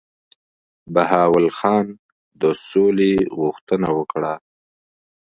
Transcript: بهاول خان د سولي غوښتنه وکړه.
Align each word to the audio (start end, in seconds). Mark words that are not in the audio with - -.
بهاول 0.93 1.47
خان 1.57 1.85
د 2.41 2.43
سولي 2.69 3.15
غوښتنه 3.39 3.87
وکړه. 3.97 4.33